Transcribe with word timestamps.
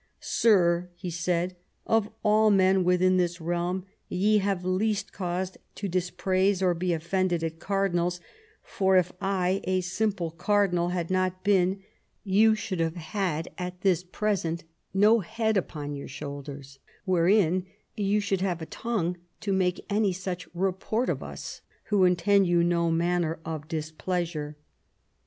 "Sir," 0.41 0.89
he 0.95 1.11
said," 1.11 1.55
of 1.85 2.09
all 2.23 2.49
men 2.49 2.83
within 2.83 3.17
this 3.17 3.39
realm 3.39 3.85
ye 4.09 4.39
have 4.39 4.65
least 4.65 5.13
cause 5.13 5.55
to 5.75 5.87
dispraise 5.87 6.59
or 6.63 6.73
be 6.73 6.91
offended 6.91 7.43
at 7.43 7.59
cardinals: 7.59 8.19
for 8.63 8.97
if 8.97 9.11
I, 9.21 9.61
a 9.65 9.81
simple 9.81 10.31
cardinal, 10.31 10.89
had 10.89 11.11
not 11.11 11.43
been, 11.43 11.83
you 12.23 12.55
should 12.55 12.79
have 12.79 12.95
had 12.95 13.49
at 13.59 13.81
this 13.81 14.03
present 14.03 14.63
no 14.91 15.19
head 15.19 15.55
upon 15.55 15.93
your 15.93 16.07
shoulders, 16.07 16.79
wherein 17.05 17.67
you 17.95 18.19
should 18.19 18.41
have 18.41 18.59
a 18.59 18.65
tongue 18.73 19.17
to 19.41 19.53
make 19.53 19.85
any 19.87 20.13
such 20.13 20.47
report 20.55 21.09
of 21.09 21.21
us, 21.21 21.61
who 21.89 22.05
intend 22.05 22.47
you 22.47 22.63
no 22.63 22.89
manner 22.89 23.37
of 23.45 23.67
displeasure." 23.67 24.57